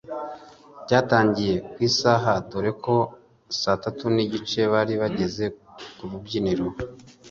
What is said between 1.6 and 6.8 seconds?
ku isaha dore ko saa tatu n’igice bari bageze ku rubyiniro